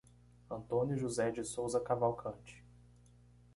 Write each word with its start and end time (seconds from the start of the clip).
Antônio 0.49 0.97
José 0.97 1.29
de 1.29 1.43
Sousa 1.43 1.79
Cavalcante 1.79 2.63